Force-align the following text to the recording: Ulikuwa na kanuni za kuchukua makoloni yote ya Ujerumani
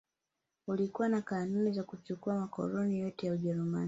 Ulikuwa 0.67 1.09
na 1.09 1.21
kanuni 1.21 1.71
za 1.71 1.83
kuchukua 1.83 2.39
makoloni 2.39 2.99
yote 2.99 3.27
ya 3.27 3.33
Ujerumani 3.33 3.79